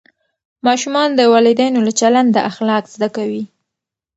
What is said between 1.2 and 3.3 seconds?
والدینو له چلنده اخلاق زده